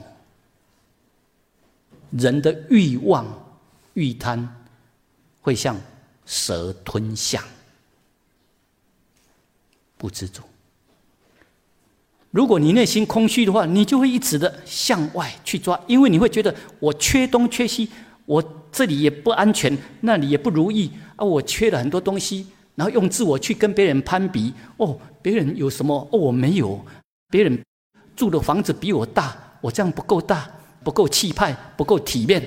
[2.11, 3.27] 人的欲望、
[3.95, 4.49] 欲贪，
[5.41, 5.77] 会像
[6.27, 7.43] 蛇吞象。
[9.97, 10.43] 不知足。
[12.35, 17.89] 如果你内心空虚的话，你就会一直的向外去抓，因为你会觉得我缺东缺西，
[18.27, 18.43] 我
[18.73, 20.91] 这里也不安全，那里也不如意。
[21.15, 22.45] 啊，我缺了很多东西，
[22.75, 24.53] 然后用自我去跟别人攀比。
[24.79, 25.97] 哦，别人有什么？
[26.11, 26.85] 哦，我没有。
[27.31, 27.57] 别人
[28.17, 30.51] 住的房子比我大，我这样不够大，
[30.83, 32.43] 不够气派，不够体面。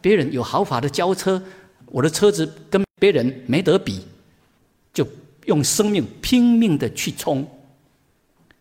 [0.00, 1.40] 别人有豪华的轿车，
[1.86, 4.04] 我的车子跟别人没得比，
[4.92, 5.06] 就
[5.44, 7.46] 用生命拼命的去冲，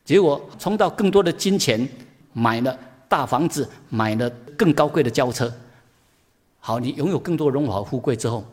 [0.06, 1.90] 结果冲到更多的金钱，
[2.32, 5.54] 买了大房子，买了更高贵的轿车。
[6.60, 8.46] 好，你拥有更多荣华富贵之后。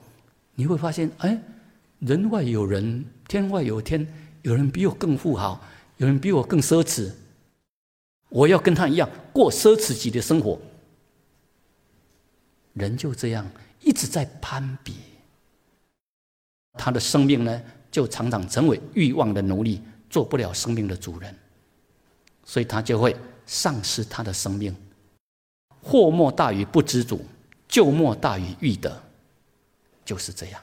[0.54, 1.40] 你会发现，哎，
[2.00, 4.06] 人外有人，天外有天，
[4.42, 5.60] 有人比我更富豪，
[5.96, 7.10] 有人比我更奢侈。
[8.28, 10.58] 我要跟他一样过奢侈级的生活。
[12.74, 13.46] 人就这样
[13.80, 14.94] 一直在攀比，
[16.74, 21.34] 他的生命呢，就常常成为欲望的奴隶，做不了生命的主人，
[22.44, 24.74] 所以他就会丧失他的生命。
[25.82, 27.24] 祸莫大于不知足，
[27.66, 29.02] 救莫大于欲得。
[30.04, 30.60] 就是这样，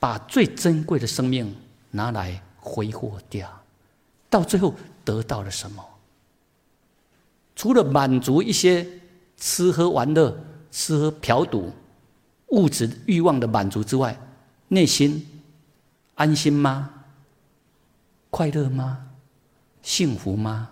[0.00, 1.56] 把最珍贵的生命
[1.92, 3.48] 拿来挥霍掉，
[4.28, 5.84] 到最后得到了什么？
[7.54, 8.86] 除了满足一些
[9.36, 10.36] 吃喝玩乐、
[10.72, 11.72] 吃喝嫖赌、
[12.48, 14.18] 物质欲望的满足之外，
[14.68, 15.42] 内心
[16.16, 17.04] 安心吗？
[18.30, 19.09] 快乐吗？
[19.82, 20.70] 幸福吗？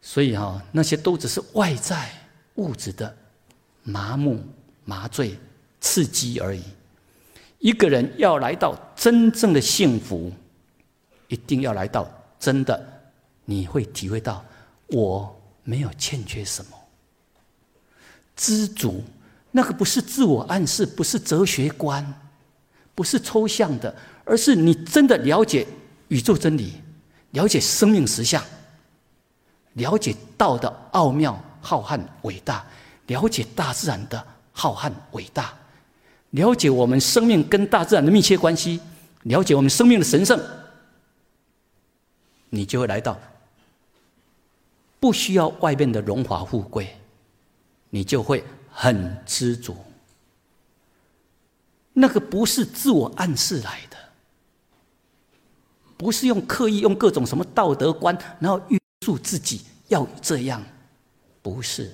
[0.00, 2.10] 所以哈，那些都只是外在
[2.56, 3.16] 物质的
[3.82, 4.42] 麻木。
[4.86, 5.38] 麻醉、
[5.80, 6.62] 刺激而已。
[7.60, 10.32] 一个人要来到真正的幸福，
[11.28, 13.00] 一定要来到真的，
[13.44, 14.44] 你会体会到
[14.88, 16.76] 我没有欠缺什么。
[18.34, 19.04] 知足，
[19.52, 22.04] 那个不是自我暗示，不是哲学观，
[22.96, 23.94] 不是抽象的，
[24.24, 25.64] 而是你真的了解
[26.08, 26.72] 宇宙真理，
[27.32, 28.42] 了解生命实相，
[29.74, 32.64] 了解道的奥妙、浩瀚、伟大，
[33.06, 34.26] 了解大自然的。
[34.52, 35.54] 浩瀚伟大，
[36.30, 38.78] 了解我们生命跟大自然的密切关系，
[39.22, 40.38] 了解我们生命的神圣，
[42.50, 43.18] 你就会来到
[44.98, 46.94] 不需要外面的荣华富贵，
[47.88, 49.74] 你就会很知足。
[51.94, 53.96] 那个不是自我暗示来的，
[56.00, 60.64] 不是用刻意用各种什么道德观，然后约束自己要这样，
[61.42, 61.92] 不是。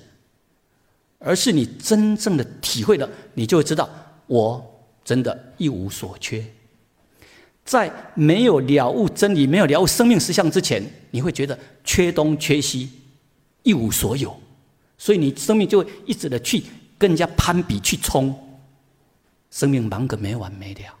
[1.19, 3.89] 而是你真正的体会了，你就会知道，
[4.27, 4.65] 我
[5.03, 6.41] 真的一无所缺。
[7.65, 10.81] 在没有了悟真理、没有了悟生命实相之前，
[11.11, 12.89] 你会觉得缺东缺西，
[13.63, 14.39] 一无所有，
[14.97, 16.63] 所以你生命就会一直的去
[16.97, 18.33] 跟人家攀比、去冲，
[19.51, 20.95] 生命忙个没完没了。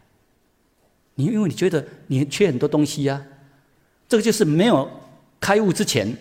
[1.19, 3.19] 你因为你觉得你缺很多东西呀，
[4.07, 4.87] 这个就是没有
[5.39, 6.15] 开悟之前。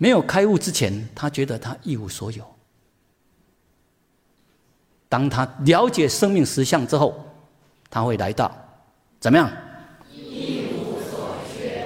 [0.00, 2.44] 没有开悟之前，他觉得他一无所有。
[5.08, 7.26] 当他了解生命实相之后，
[7.90, 8.48] 他会来到
[9.18, 9.50] 怎么样？
[10.14, 11.84] 一无所缺。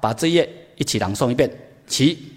[0.00, 1.48] 把这页一起朗诵一遍，
[1.86, 2.32] 起。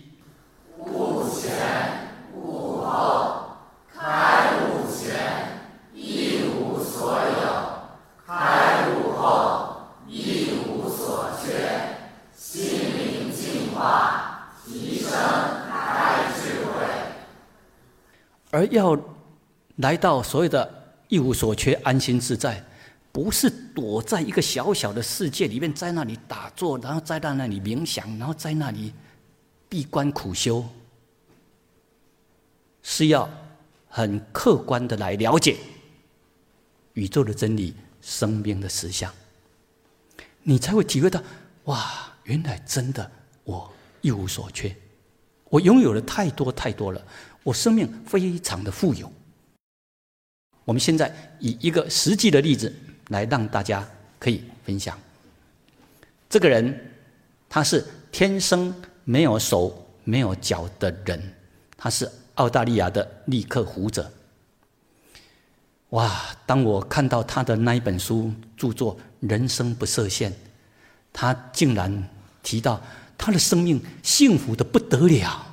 [18.60, 19.00] 而要
[19.78, 20.70] 来到所谓的
[21.08, 22.62] 一无所缺、安心自在，
[23.10, 28.94] 不是躲在一个小小的世界里面，在那里打坐，然后在那里冥想，然后在那里
[29.70, 30.66] 闭关苦修，
[32.84, 33.30] 是要
[33.88, 35.56] 很客观的来了解
[36.96, 39.10] 宇宙的真理、生命的实相，
[40.44, 41.24] 你才会体会到：
[41.64, 43.10] 哇，原来真的
[43.46, 44.76] 我一无所缺。
[45.50, 47.02] 我拥有了太多太多了，
[47.44, 49.12] 我生命非常的富有。
[50.66, 52.74] 我们现在以一个实际的例子
[53.08, 53.88] 来让大家
[54.20, 54.98] 可以分享。
[56.30, 56.92] 这个人
[57.48, 58.74] 他是天生
[59.04, 61.34] 没有手没有脚的人，
[61.76, 64.12] 他是澳大利亚的立克胡者。
[65.90, 66.24] 哇！
[66.46, 70.32] 当我看到他的那一本书著作《人生不设限》，
[71.12, 72.08] 他竟然
[72.44, 72.80] 提到
[73.18, 75.49] 他的生命幸福的不得了。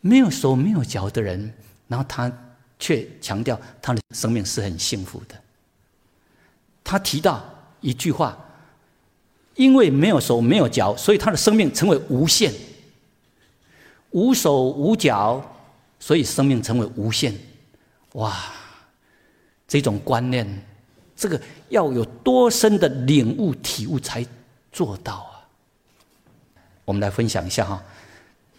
[0.00, 1.52] 没有手没有脚的人，
[1.88, 2.30] 然后他
[2.78, 5.34] 却强调他的生命是很幸福的。
[6.82, 7.44] 他提到
[7.80, 8.36] 一句话：
[9.54, 12.52] 因为没有手没有脚，所以他的生命成为无限。
[14.10, 15.40] 无手无脚，
[15.98, 17.34] 所以生命成为无限。
[18.14, 18.36] 哇！
[19.68, 20.66] 这种观念，
[21.14, 24.26] 这个要有多深的领悟体悟才
[24.72, 25.46] 做到啊？
[26.84, 27.80] 我们来分享一下哈。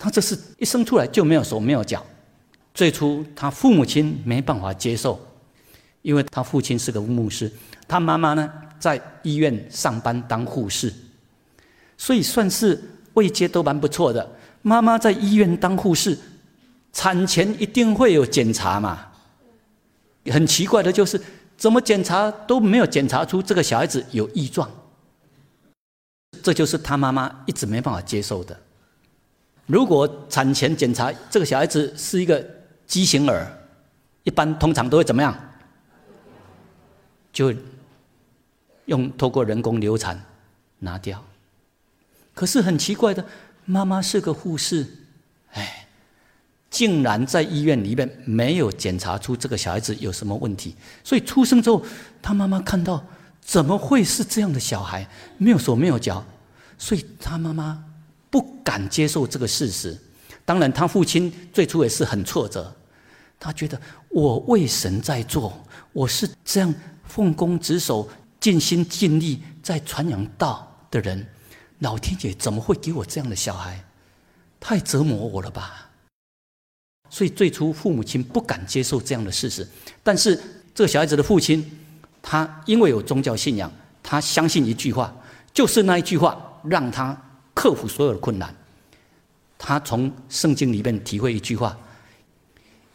[0.02, 2.04] 他这是一生出来就没有手没有脚，
[2.74, 5.20] 最初他父母亲没办法接受，
[6.02, 7.52] 因为他父亲是个牧师，
[7.88, 10.91] 他妈妈呢在医院上班当护士，
[11.99, 12.82] 所以算是
[13.14, 14.28] 位阶都蛮不错的。
[14.64, 16.18] 妈妈在医院当护士，
[16.91, 19.08] 产前一定会有检查嘛。
[20.26, 21.22] 很奇怪的就是，
[21.56, 24.68] 怎么检查都没有检查出这个小孩子有异状，
[26.41, 28.60] 这就是他妈妈一直没办法接受的。
[29.72, 32.45] 如果产前检查这个小孩子是一个
[32.86, 33.47] 畸形儿，
[34.24, 35.34] 一般通常都会怎么样？
[37.32, 37.53] 就
[38.88, 40.22] 用透过人工流产
[40.80, 41.24] 拿掉。
[42.34, 43.26] 可是很奇怪的，
[43.63, 44.86] 妈妈是个护士，
[45.53, 45.88] 哎，
[46.69, 50.76] 竟然在医院里面没有检查出这个小孩子有什么问题。
[51.01, 51.82] 所以出生之后，
[52.22, 53.01] 他妈妈看到
[53.39, 55.07] 怎么会是这样的小孩，
[55.38, 56.26] 没有手没有脚，
[56.78, 57.86] 所以他妈妈。
[58.32, 59.96] 不敢接受这个事实，
[60.46, 62.74] 当然，他父亲最初也是很挫折。
[63.38, 63.80] 他觉得
[64.10, 65.54] 我为神在做，
[65.92, 66.74] 我是这样
[67.04, 68.08] 奉公职守、
[68.40, 71.28] 尽心尽力在传扬道的人，
[71.80, 73.84] 老天爷怎么会给我这样的小孩？
[74.60, 75.90] 太折磨我了吧！
[77.10, 79.68] 所以最初父母亲不敢接受这样的事实。
[80.02, 80.40] 但是
[80.74, 81.70] 这个小孩子的父亲，
[82.22, 83.70] 他因为有宗教信仰，
[84.02, 85.14] 他相信一句话，
[85.54, 87.22] 就是那一句话让他。
[87.54, 88.56] 克服所有的困难，
[89.58, 91.78] 他从圣经里面体会一句话：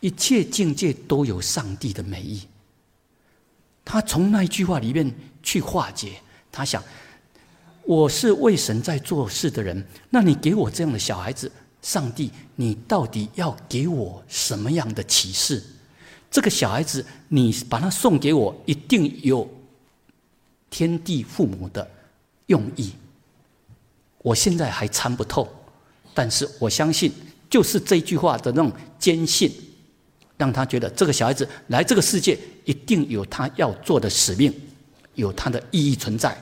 [0.01, 2.43] 一切境界都有上帝的美意。
[3.85, 6.15] 他从那一句话里面去化解。
[6.51, 6.83] 他想，
[7.85, 11.53] 我是为神在做事的人，那你给我这样的小孩子，
[11.83, 15.63] 上帝，你到底要给我什么样的启示？
[16.31, 19.49] 这个小孩子，你把他送给我，一定有
[20.69, 21.89] 天地父母的
[22.47, 22.93] 用意。
[24.27, 25.47] 我现在还参不透，
[26.13, 27.13] 但是我相信，
[27.49, 29.49] 就是这句话的那种坚信，
[30.37, 34.53] 让他觉得这个小孩子来这个世界一定有他要做的使命，
[35.15, 36.37] 有他的意义存在。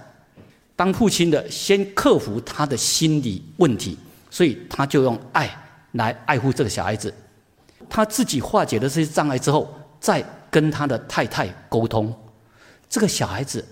[0.75, 3.99] 当父亲的先克服他的心理问题，
[4.31, 5.55] 所以他就用爱
[5.93, 7.13] 来爱护这个小孩子。
[7.91, 9.69] 他自己化解了这些障碍之后，
[10.01, 12.11] 再跟他的太太沟通，
[12.89, 13.63] 这个小孩子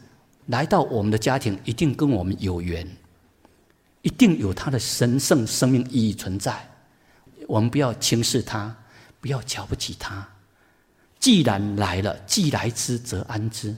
[0.49, 2.87] 来到我们的家庭，一定跟我们有缘。
[4.03, 6.69] 一定有他的神圣生命意义存在，
[7.47, 8.77] 我们不要轻视他，
[9.21, 10.27] 不要瞧不起他。
[11.21, 13.75] 既然来了，既来之则安之。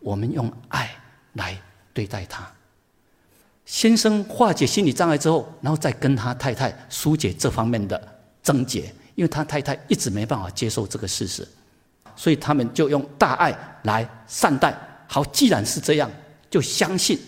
[0.00, 0.90] 我们用爱
[1.34, 1.60] 来
[1.92, 2.50] 对待他。
[3.66, 8.00] 先生化解心理障碍之后，然后再跟他太太疏解这方面的
[8.42, 11.46] 症结，因为他太太一直没办法接受这个事实，
[12.14, 14.74] 所以他们就用大爱来善待。
[15.06, 16.10] 好，既然是这样，
[16.48, 17.18] 就相信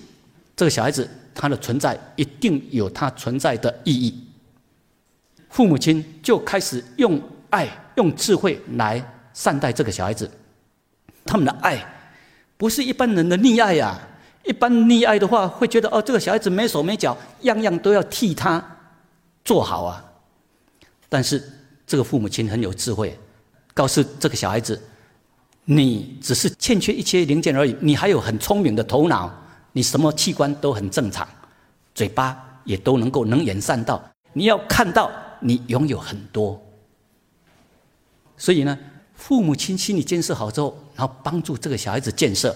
[0.56, 1.06] 这个小孩子。
[1.38, 4.24] 他的存在一定有他存在的意义。
[5.48, 9.00] 父母亲就开始用爱、用智慧来
[9.32, 10.28] 善待这个小孩子。
[11.24, 11.80] 他们的爱
[12.56, 13.96] 不是一般人的溺爱呀！
[14.44, 18.62] 一般溺爱的话，会觉得哦，这个小孩子没手没脚，样样都要替他
[19.44, 20.04] 做好啊。
[21.08, 21.40] 但是
[21.86, 23.16] 这个父母亲很有智慧，
[23.72, 24.80] 告诉这个小孩子
[25.64, 29.32] ：“你只是欠缺一些零件而已，你还有很聪明的头脑。”
[29.72, 31.26] 你什么器官都很正常，
[31.94, 34.02] 嘴巴也都能够能言善道。
[34.32, 35.10] 你要看到
[35.40, 36.60] 你拥有很多，
[38.36, 38.78] 所以呢，
[39.14, 42.54] 父母亲心理建设好之后，然后帮助这个小孩子建设。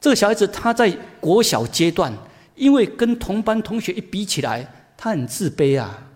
[0.00, 0.90] 这个小孩子他在
[1.20, 2.12] 国小阶段，
[2.54, 6.06] 因为跟同班同学一比起来，他很自卑啊，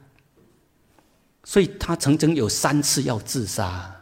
[1.45, 3.95] 所以他曾经有三次要自杀，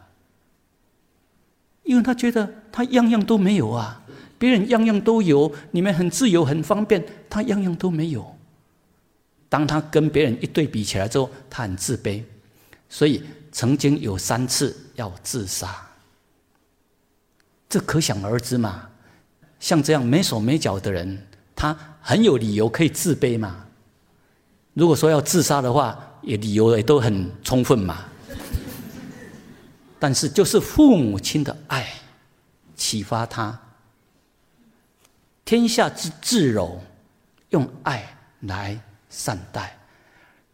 [1.85, 4.03] 因为他觉得他样样都没有啊。
[4.39, 8.36] 别人样样都有，你们很自由、很方便，他样样都没有。
[9.49, 12.22] 当他跟别人一对比起来之后，他很自卑，
[12.89, 15.74] 所以曾经有三次要自杀。
[17.68, 18.89] 这可想而知嘛。
[19.61, 21.26] 像这样没手没脚的人，
[21.57, 23.64] 他很有理由可以自卑嘛。
[24.74, 28.05] 如果说要自杀的话，也理由也都很充分嘛。
[29.99, 31.93] 但是就是父母亲的爱
[32.76, 33.59] 启发他，
[35.49, 36.79] 天下之至柔，
[37.49, 38.05] 用爱
[38.41, 38.79] 来
[39.09, 39.79] 善待，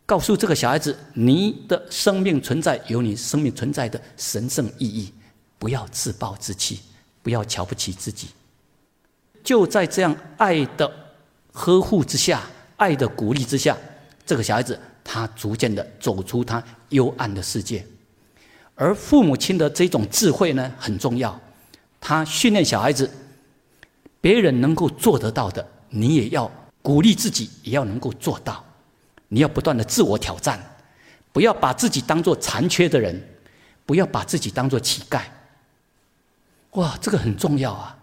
[0.06, 5.12] 告诉这个小孩子，你的生命存在有你生命存在的神圣意义，
[5.58, 6.78] 不要自暴自弃，
[7.24, 8.28] 不要瞧不起自己。
[9.42, 10.88] 就在这样爱的
[11.50, 12.42] 呵护之下，
[12.76, 13.76] 爱的鼓励之下，
[14.24, 17.84] 这个小孩子他逐渐的走出他幽暗的世界。
[18.76, 21.36] 而父母亲的这种智慧呢，很重要。
[22.00, 23.10] 他训练小孩子，
[24.24, 26.50] 别人能够做得到的，你也要
[26.80, 28.64] 鼓励自己，也要能够做到。
[29.28, 30.58] 你要不断的自我挑战，
[31.30, 33.22] 不要把自己当做残缺的人，
[33.84, 35.20] 不要把自己当做乞丐。
[36.70, 37.98] 哇，这个很重要啊！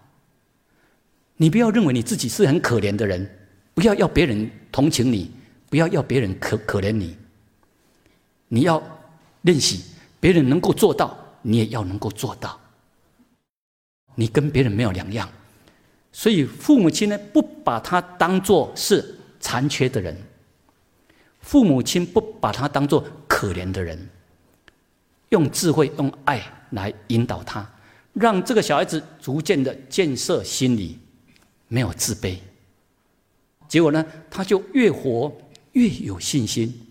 [1.38, 3.28] 你不要认为你自己是很可怜的人，
[3.74, 5.32] 不要要别人同情你，
[5.72, 7.18] 不要要别人可可怜你。
[8.48, 8.80] 你要
[9.42, 9.86] 练习，
[10.20, 12.60] 别人能够做到，你也要能够做到。
[14.14, 15.28] 你跟别人没有两样，
[16.12, 20.16] 所以父母亲呢，不把他当做是残缺的人，
[21.40, 24.10] 父母亲不把他当做可怜的人，
[25.30, 26.42] 用智慧、用爱
[26.72, 27.68] 来引导他，
[28.14, 31.00] 让这个小孩子逐渐的建设心理。
[31.74, 32.38] 没有自卑，
[33.66, 35.34] 结果呢，他就越活
[35.72, 36.86] 越有信心。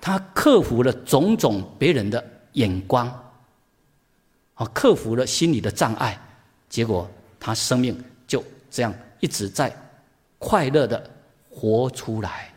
[0.00, 3.06] 他克服了种种别人的眼光，
[4.54, 6.20] 啊，克服了心理的障碍，
[6.68, 7.08] 结果
[7.44, 9.74] 他生命就这样一直在
[10.38, 11.10] 快乐的
[11.50, 12.48] 活出来，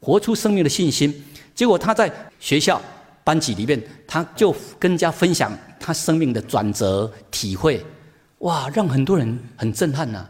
[0.00, 1.12] 活出生命的信心。
[1.52, 2.08] 结果他在
[2.38, 2.80] 学校
[3.24, 7.84] 班级里面，他就跟人家分享他生命的转折体会，
[8.38, 10.24] 哇，让很多人很震撼呐。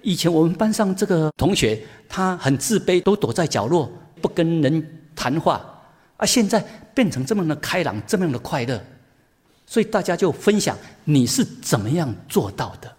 [0.00, 3.90] 以前我们班上这个同学，他很自卑，都躲在角落，
[4.22, 5.60] 不跟人谈话。
[6.18, 8.80] 啊，现在变成这么的开朗，这么样的快乐，
[9.66, 12.96] 所以大家就分享你是怎么样做到的。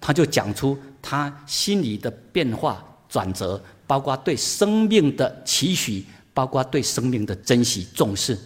[0.00, 8.38] 他就讲出他心里的变化转折，包括对生命的期许，包括对生命的珍惜重视。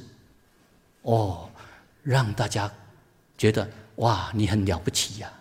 [1.02, 1.48] 哦，
[2.02, 2.70] 让大家
[3.36, 5.32] 觉得哇，你很了不起呀，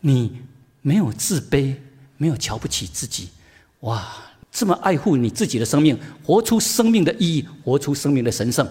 [0.00, 0.42] 你。
[0.82, 1.76] 没有自卑，
[2.16, 3.28] 没有瞧不起自己，
[3.80, 4.16] 哇！
[4.50, 5.94] 这么爱护你自己的生命，
[6.24, 8.66] 活出生命的意义，活出生命的神圣。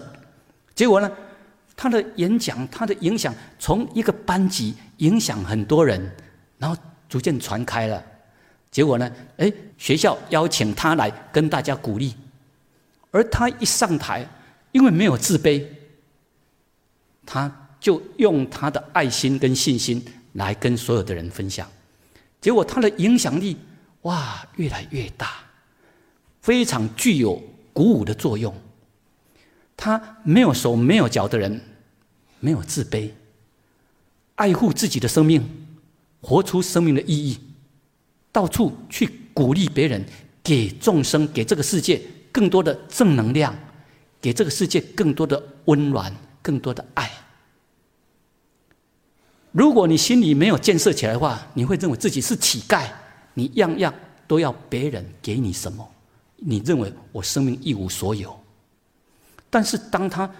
[0.74, 1.08] 结果呢，
[1.76, 6.12] 他的演讲，他的影响，从一个班级影响很多人，
[6.60, 8.00] 然后逐渐传开了。
[8.70, 12.14] 结果呢，哎，学校邀请他来跟大家鼓励，
[13.10, 14.24] 而他一上台，
[14.70, 15.66] 因为没有自卑，
[17.26, 20.00] 他就用他的爱心跟信心
[20.34, 21.68] 来跟所有的人分享。
[22.40, 23.56] 结果他的影响力
[24.02, 25.38] 哇越来越大，
[26.40, 27.42] 非常具有
[27.72, 28.54] 鼓舞的作用。
[29.76, 31.60] 他没有手没有脚的人，
[32.38, 33.10] 没有自卑，
[34.36, 35.42] 爱护自己的生命，
[36.20, 37.38] 活出生命的意义，
[38.30, 40.04] 到处去鼓励别人，
[40.42, 42.00] 给众生给这个世界
[42.30, 43.56] 更多的正能量，
[44.20, 47.10] 给这个世界更多的温暖，更多的爱。
[49.52, 52.88] 如果你心里没有建设起来的话，你会认为自己是乞丐，
[53.34, 53.92] 你样样
[54.28, 55.88] 都要别人给你什么，
[56.36, 58.38] 你认为我生命一无所有。
[59.48, 60.30] 但是当他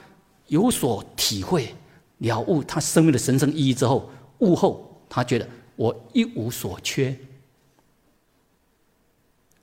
[0.47, 1.75] 有所体会、
[2.19, 4.09] 了悟他生命的神圣意义之后，
[4.39, 5.49] 悟后他觉得
[5.81, 7.17] 我一无所缺，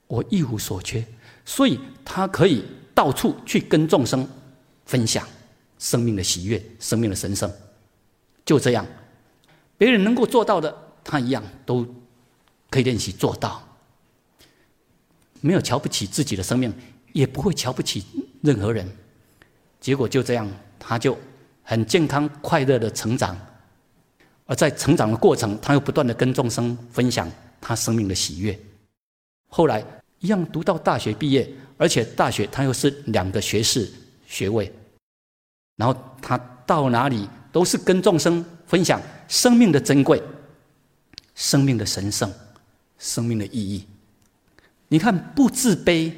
[0.07, 1.05] 我一无所缺，
[1.45, 2.65] 所以他可以
[2.95, 4.27] 到处去跟众生
[4.87, 5.27] 分享
[5.77, 7.47] 生命的喜悦、生命的神圣，
[8.43, 8.83] 就这样。
[9.77, 11.85] 别人能够做到的，他一样都
[12.71, 13.63] 可以练习做到。
[15.39, 16.73] 没有瞧不起自己的生命，
[17.13, 18.03] 也不会瞧不起
[18.41, 18.89] 任何人。
[19.79, 20.49] 结果就这样，
[20.79, 21.15] 他就
[21.61, 23.37] 很健康快乐的成长。
[24.47, 27.31] 而在成长的过程，他又不断的跟众生分享
[27.61, 28.59] 他生命的喜悦。
[29.47, 29.85] 后来
[30.19, 33.87] 一样读到大学毕业，而且大学他又是两个学士
[34.25, 34.73] 学位。
[35.75, 36.35] 然后他
[36.65, 38.99] 到哪里都是跟众生分享。
[39.27, 40.23] 生命的珍贵，
[41.35, 42.31] 生命的神圣，
[42.97, 43.85] 生命的意义。
[44.87, 46.09] 你看，不自卑，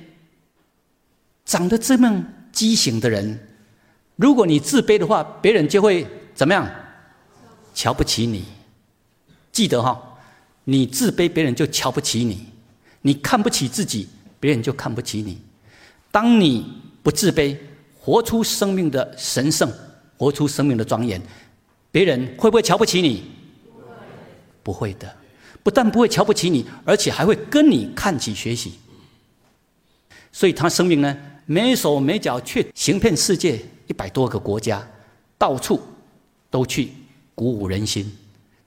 [1.44, 3.40] 长得这么畸形的人，
[4.16, 6.06] 如果你自卑的话，别人就会
[6.36, 6.70] 怎么样？
[7.80, 8.44] 瞧不起你。
[9.54, 9.98] 记得哈，
[10.66, 12.36] 你自卑，别人就瞧不起你；
[13.04, 15.38] 你看不起自己，别人就看不起你。
[16.12, 16.70] 当你
[17.02, 17.56] 不自卑，
[17.98, 19.72] 活出生命的神圣，
[20.18, 21.22] 活出生命的庄严，
[21.90, 23.24] 别人会不会瞧不起你？
[24.62, 25.16] 不会的，
[25.64, 28.74] 不但不会瞧不起你，而且还会跟你看起学习。
[30.34, 33.58] 所以他生命呢，没手没脚，却行遍世界
[33.88, 34.86] 一百多个国家，
[35.38, 35.82] 到处
[36.50, 36.92] 都去
[37.40, 38.06] 鼓舞人心，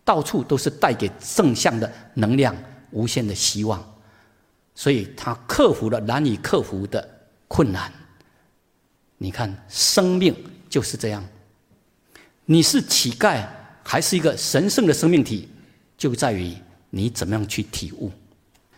[0.02, 2.56] 到处都是带给正向的能量、
[2.90, 3.78] 无限的希望。
[4.74, 7.06] 所以他克服了难以克服的
[7.48, 7.92] 困难。
[9.18, 10.34] 你看，生命
[10.70, 11.22] 就是这样。
[12.46, 13.46] 你是乞丐，
[13.82, 15.50] 还是一个神圣的生命体，
[15.98, 16.56] 就在于
[16.88, 18.10] 你怎么样去体悟。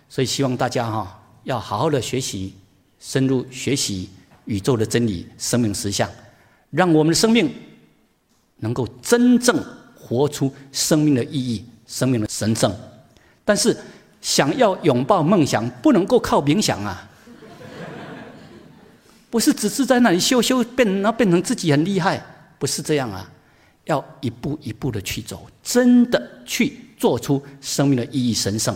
[0.08, 2.52] 所以，希望大家哈要好好的学习，
[2.98, 4.10] 深入学习
[4.46, 6.10] 宇宙的真理、生命实相，
[6.70, 7.54] 让我们的生命
[8.56, 9.64] 能够真正
[10.04, 12.74] 活出生命的意义、生命的神圣。
[13.44, 13.74] 但是，
[14.20, 17.08] 想要拥抱梦想，不能够靠冥想啊。
[19.30, 22.24] 不是只是在那里修修变，然后变成自己很厉害，
[22.58, 23.28] 不是这样啊！
[23.86, 28.74] 要一步一步的去走，真的去做出生命的意义神圣，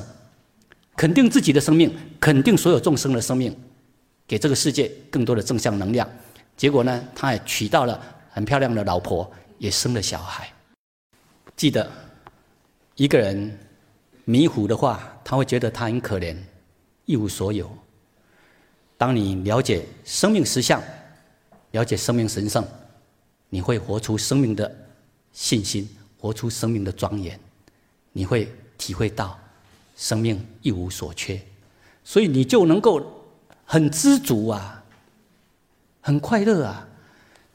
[0.97, 3.57] 肯定自己的生命，肯定所有众生的生命，
[4.27, 6.07] 给这个世界更多的正向能量。
[6.57, 7.99] 结果呢，他也娶到了
[8.29, 10.53] 很漂亮的老婆，也生了小孩。
[11.59, 11.91] 记得
[12.95, 13.59] 一个人
[14.25, 16.37] 迷糊的话，他会觉得他很可怜，
[17.05, 17.69] 一无所有。
[18.97, 20.81] 当你了解生命实相，
[21.73, 22.65] 了解生命神圣，
[23.49, 24.73] 你会活出生命的
[25.33, 25.89] 信心，
[26.21, 27.39] 活出生命的庄严。
[28.13, 29.37] 你会体会到
[29.97, 31.43] 生命一无所缺，
[32.05, 33.05] 所以你就能够
[33.65, 34.85] 很知足啊，
[36.01, 36.87] 很快乐啊，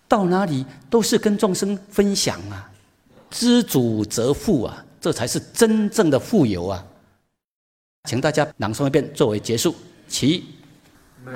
[0.09, 2.69] 到哪里都是跟众生分享啊，
[3.34, 6.86] 知足则富啊，这才是真正的富有啊！
[8.07, 9.73] 请大家朗诵一遍作为结束，
[10.07, 10.45] 其。
[11.25, 11.31] 每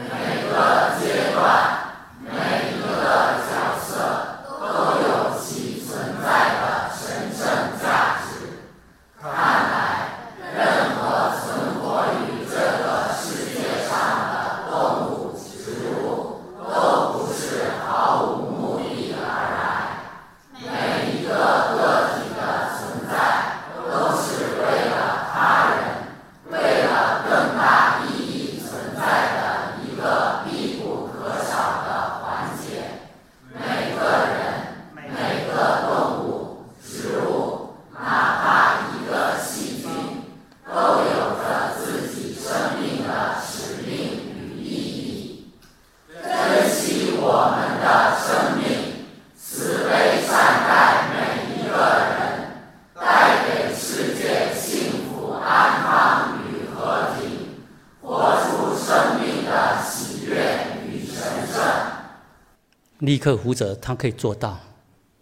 [63.17, 64.59] 立刻活着，他可以做到。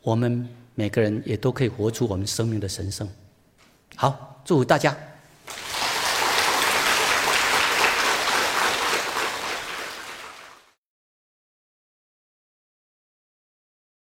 [0.02, 3.08] 我们每个人也都可以活出我们生命的神圣。
[3.96, 4.94] 好，祝福大家。